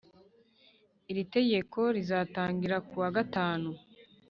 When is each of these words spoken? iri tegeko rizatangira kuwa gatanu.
iri 1.11 1.23
tegeko 1.35 1.79
rizatangira 1.95 2.77
kuwa 2.87 3.09
gatanu. 3.17 3.69